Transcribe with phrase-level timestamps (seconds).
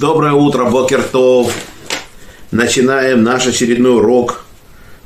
[0.00, 1.54] Доброе утро, Бокертов.
[2.50, 4.46] Начинаем наш очередной урок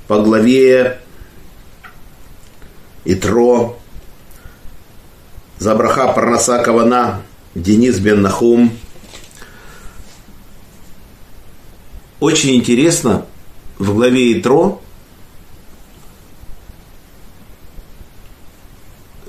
[0.06, 1.00] по главе
[3.04, 3.76] Итро.
[5.58, 7.22] Забраха Парнаса Кавана,
[7.56, 8.70] Денис Бен Нахум.
[12.20, 13.26] Очень интересно
[13.80, 14.80] в главе Итро,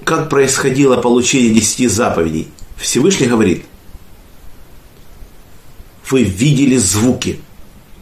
[0.04, 2.50] как происходило получение десяти заповедей.
[2.78, 3.66] Всевышний говорит–
[6.10, 7.40] вы видели звуки.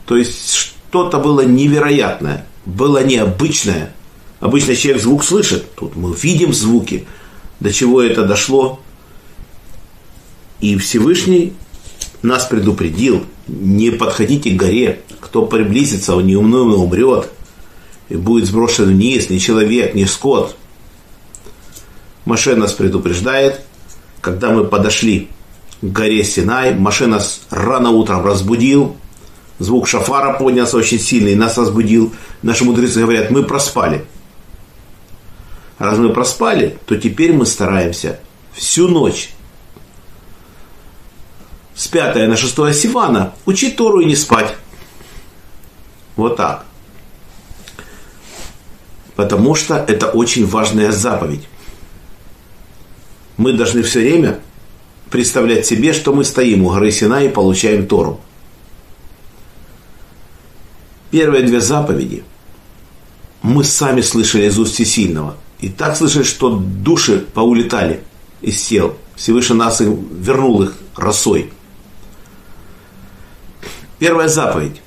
[0.05, 3.93] То есть что-то было невероятное, было необычное.
[4.39, 7.05] Обычно человек звук слышит, тут мы видим звуки.
[7.59, 8.81] До чего это дошло?
[10.59, 11.53] И Всевышний
[12.21, 17.29] нас предупредил, не подходите к горе, кто приблизится, он неумно умрет,
[18.09, 20.55] и будет сброшен вниз, ни человек, ни скот.
[22.25, 23.61] Маше нас предупреждает,
[24.21, 25.29] когда мы подошли
[25.83, 26.73] горе Синай.
[26.73, 28.95] Машина рано утром разбудил.
[29.59, 32.13] Звук шафара поднялся очень сильный, нас разбудил.
[32.41, 34.05] Наши мудрецы говорят, мы проспали.
[35.77, 38.19] Раз мы проспали, то теперь мы стараемся
[38.53, 39.31] всю ночь
[41.75, 44.55] с 5 на 6 Сивана учить Тору и не спать.
[46.15, 46.65] Вот так.
[49.15, 51.47] Потому что это очень важная заповедь.
[53.37, 54.39] Мы должны все время
[55.13, 58.19] представлять себе, что мы стоим у горы Сина и получаем Тору.
[61.11, 62.23] Первые две заповеди
[63.43, 65.37] мы сами слышали из уст Всесильного.
[65.59, 68.01] И так слышали, что души поулетали
[68.41, 68.97] из тел.
[69.15, 71.51] Всевышний нас и вернул их росой.
[73.99, 74.81] Первая заповедь.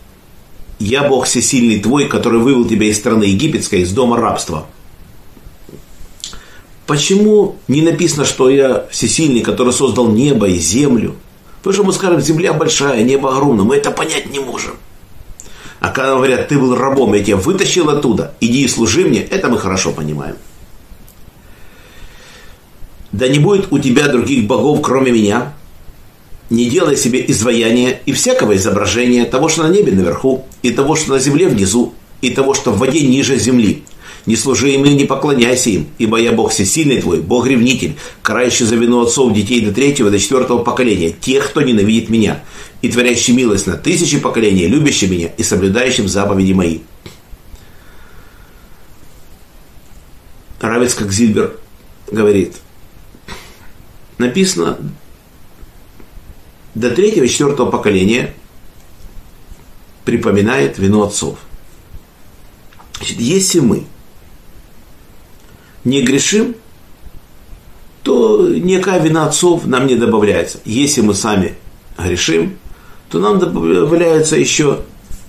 [0.80, 4.66] «Я Бог всесильный твой, который вывел тебя из страны египетской, из дома рабства».
[6.86, 11.16] Почему не написано, что я всесильный, который создал небо и землю?
[11.58, 14.76] Потому что мы скажем, земля большая, небо огромное, мы это понять не можем.
[15.80, 19.48] А когда говорят, ты был рабом, я тебя вытащил оттуда, иди и служи мне, это
[19.48, 20.36] мы хорошо понимаем.
[23.10, 25.54] Да не будет у тебя других богов, кроме меня.
[26.50, 31.12] Не делай себе изваяния и всякого изображения того, что на небе наверху, и того, что
[31.12, 33.82] на земле внизу, и того, что в воде ниже земли–
[34.26, 38.66] не служи им и не поклоняйся им, ибо я Бог всесильный твой, Бог ревнитель, карающий
[38.66, 42.42] за вину отцов детей до третьего, до четвертого поколения, тех, кто ненавидит меня,
[42.82, 46.78] и творящий милость на тысячи поколений, любящий меня и соблюдающим заповеди мои.
[50.60, 51.56] Равец, как Зильбер
[52.10, 52.56] говорит,
[54.18, 54.78] написано,
[56.74, 58.34] до третьего и четвертого поколения
[60.04, 61.38] припоминает вину отцов.
[62.98, 63.84] Значит, если мы
[65.86, 66.56] не грешим,
[68.02, 70.58] то никакая вина отцов нам не добавляется.
[70.64, 71.54] Если мы сами
[71.96, 72.58] грешим,
[73.08, 74.80] то нам добавляются еще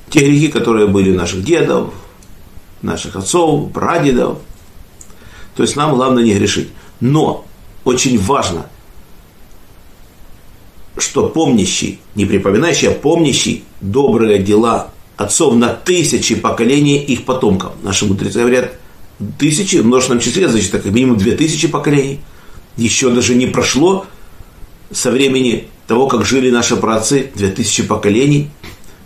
[0.10, 1.94] те грехи, которые были наших дедов,
[2.82, 4.40] наших отцов, прадедов.
[5.56, 6.70] То есть нам главное не грешить.
[7.00, 7.46] Но
[7.84, 8.66] очень важно,
[10.98, 17.74] что помнящий, не припоминающий, а помнящий добрые дела отцов на тысячи поколений их потомков.
[17.84, 18.74] Наши мудрецы говорят–
[19.38, 22.22] тысячи в множественном числе, значит, как минимум две тысячи поколений.
[22.76, 24.06] Еще даже не прошло
[24.92, 28.50] со времени того, как жили наши праотцы, две тысячи поколений.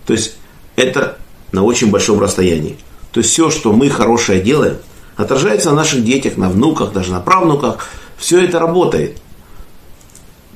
[0.05, 0.35] То есть
[0.75, 1.17] это
[1.51, 2.77] на очень большом расстоянии.
[3.11, 4.77] То есть все, что мы хорошее делаем,
[5.15, 7.87] отражается на наших детях, на внуках, даже на правнуках.
[8.17, 9.17] Все это работает.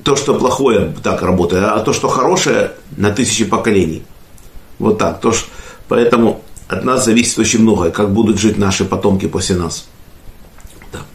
[0.03, 4.03] То, что плохое, так работает, а то, что хорошее, на тысячи поколений.
[4.77, 5.19] Вот так.
[5.19, 5.47] То, что,
[5.87, 9.87] поэтому от нас зависит очень многое, как будут жить наши потомки после нас.
[10.91, 11.05] Да.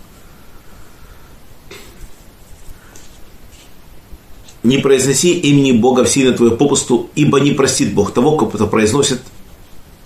[4.62, 9.21] Не произноси имени Бога в сильно твою попусту, ибо не простит Бог того, кто произносит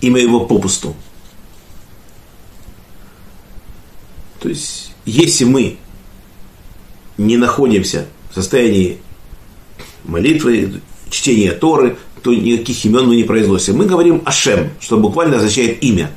[0.01, 0.95] имя его попусту.
[4.39, 5.77] То есть, если мы
[7.17, 8.99] не находимся в состоянии
[10.03, 13.77] молитвы, чтения Торы, то никаких имен мы не произносим.
[13.77, 16.11] Мы говорим Ашем, что буквально означает имя.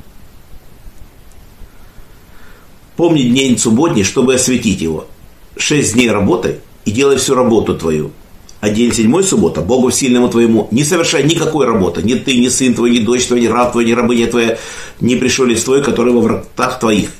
[2.95, 5.07] Помни день субботний, чтобы осветить его.
[5.55, 6.55] Шесть дней работай
[6.85, 8.11] и делай всю работу твою.
[8.61, 12.01] А день седьмой суббота, Богу сильному твоему, не совершай никакой работы.
[12.01, 14.57] Ни ты, ни сын твой, ни дочь твоя, ни раб твой, ни рабыня твоя,
[14.99, 17.11] не пришелец твой, который во вратах твоих.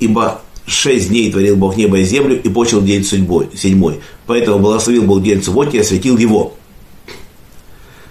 [0.00, 4.00] Ибо шесть дней творил Бог небо и землю и почел день судьбой, седьмой.
[4.26, 6.54] Поэтому благословил Бог день субботний и осветил его.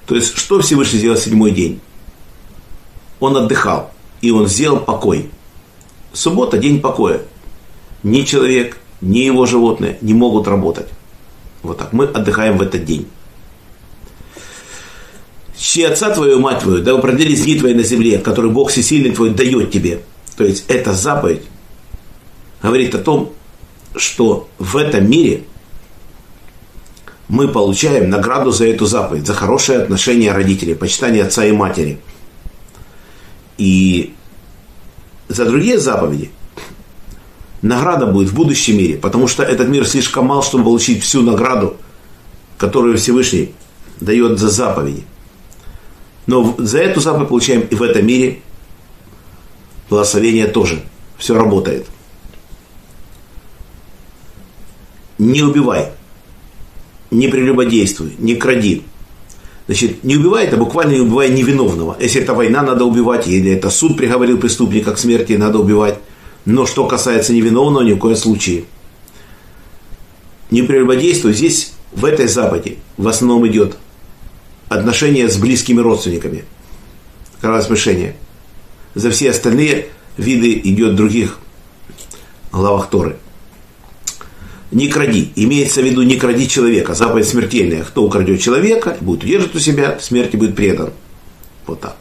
[0.05, 1.79] То есть, что Всевышний сделал седьмой день?
[3.19, 3.91] Он отдыхал,
[4.21, 5.29] и он сделал покой.
[6.13, 7.21] Суббота– день покоя.
[8.03, 10.87] Ни человек, ни его животные не могут работать.
[11.63, 11.91] Вот так.
[11.93, 13.07] Мы отдыхаем в этот день.
[15.57, 19.31] чьи отца твою, мать твою, да упразднились дни твои на земле, который Бог всесильный твой
[19.31, 20.01] дает тебе.
[20.37, 21.41] То есть эта заповедь
[22.61, 23.31] говорит о том,
[23.95, 25.43] что в этом мире
[27.27, 31.99] мы получаем награду за эту заповедь, за хорошее отношение родителей, почитание отца и матери.
[33.57, 34.13] И
[35.27, 36.31] за другие заповеди
[37.61, 41.77] награда будет в будущем мире, потому что этот мир слишком мал, чтобы получить всю награду,
[42.57, 43.53] которую Всевышний
[43.99, 45.03] дает за заповеди.
[46.27, 48.41] Но за эту заповедь получаем и в этом мире
[49.89, 50.83] благословение тоже.
[51.17, 51.87] Все работает.
[55.17, 55.91] Не убивай,
[57.11, 58.83] не прелюбодействуй, не кради.
[59.67, 61.97] Значит, не убивай, это буквально не убивай невиновного.
[61.99, 65.97] Если это война, надо убивать, или это суд приговорил преступника к смерти, надо убивать.
[66.45, 68.65] Но что касается невиновного, ни в коем случае.
[70.51, 73.77] Не прелюбодействуй, здесь в этой заповеди в основном идет
[74.69, 76.45] отношения с близкими родственниками.
[77.41, 78.15] Кровосмешение.
[78.93, 79.87] За все остальные
[80.17, 81.39] виды идет других
[82.51, 83.17] главах Торы.
[84.75, 85.31] Не кради.
[85.37, 86.95] Имеется в виду не кради человека.
[86.95, 87.85] Заповедь смертельная.
[87.85, 90.91] Кто украдет человека, будет удерживать у себя, смерти будет предан.
[91.65, 91.95] Вот так.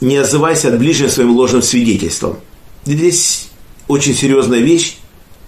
[0.00, 2.36] Не отзывайся от ближнего своим ложным свидетельством.
[2.84, 3.48] Здесь
[3.88, 4.98] очень серьезная вещь.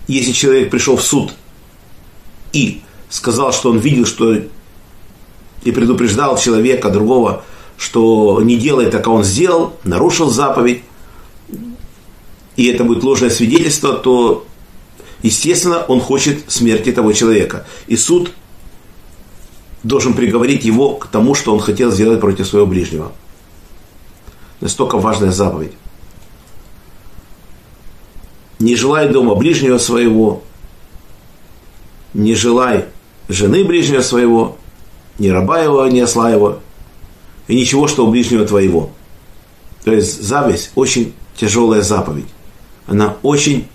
[0.08, 1.32] Если человек пришел в суд
[2.52, 7.44] и сказал, что он видел, что и предупреждал человека другого,
[7.76, 10.82] что не делай так, а он сделал, нарушил заповедь,
[12.56, 14.44] и это будет ложное свидетельство, то,
[15.22, 17.66] естественно, он хочет смерти того человека.
[17.86, 18.32] И суд
[19.82, 23.12] должен приговорить его к тому, что он хотел сделать против своего ближнего.
[24.60, 25.72] Настолько важная заповедь.
[28.58, 30.42] Не желай дома ближнего своего,
[32.12, 32.86] не желай
[33.28, 34.58] жены ближнего своего,
[35.18, 36.58] ни раба его, ни осла его,
[37.48, 38.90] и ничего, что у ближнего твоего.
[39.84, 42.28] То есть зависть очень тяжелая заповедь.
[42.86, 43.66] Она очень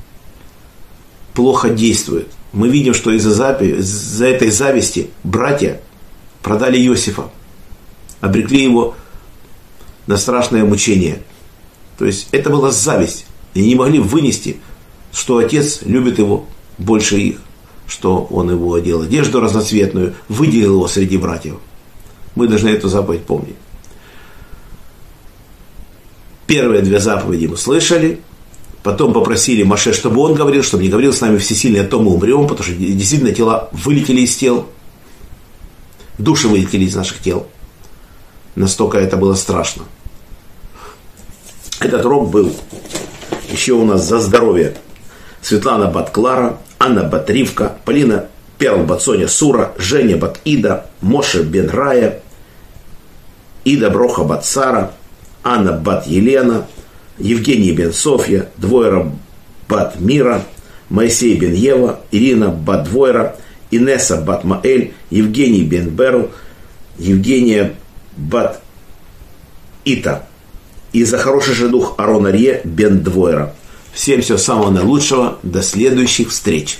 [1.36, 2.28] плохо действует.
[2.54, 5.82] Мы видим, что из-за, запи- из-за этой зависти братья
[6.42, 7.30] продали Иосифа,
[8.22, 8.96] обрекли его
[10.08, 11.22] на страшное мучение.
[11.98, 13.26] То есть это была зависть.
[13.54, 14.58] И не могли вынести,
[15.14, 16.46] что отец любит его
[16.78, 17.38] больше их
[17.88, 21.58] что он его одел одежду разноцветную, выделил его среди братьев.
[22.36, 23.56] Мы должны эту заповедь помнить.
[26.48, 28.22] Первые две заповеди мы слышали,
[28.86, 32.12] потом попросили Маше, чтобы он говорил, чтобы не говорил с нами всесильный, а то мы
[32.12, 34.70] умрем, потому что действительно тела вылетели из тел,
[36.20, 37.48] души вылетели из наших тел.
[38.54, 39.86] Настолько это было страшно.
[41.80, 42.56] Этот рок был
[43.52, 44.78] еще у нас за здоровье
[45.42, 48.28] Светлана Батклара, Анна Батривка, Полина
[48.60, 52.22] Перл Бацоня Сура, Женя Бат Ида, Моше Бен Рая,
[53.64, 54.92] Ида Броха Бат Сара,
[55.44, 56.68] Анна Бат Елена,
[57.18, 59.12] Евгений Бен Софья, Двойра
[59.68, 60.44] Бат Мира,
[60.90, 63.36] Моисей Бен Ева, Ирина Бат Двойра,
[63.72, 66.32] Инесса Бат Маэль, Евгений Бен Берл,
[66.98, 67.76] Евгения
[68.18, 68.62] Бат
[69.84, 70.28] Ита.
[70.94, 73.54] И за хороший же дух Арон Арье Бен Двойра.
[73.94, 75.40] Всем всего самого наилучшего.
[75.44, 76.80] До следующих встреч.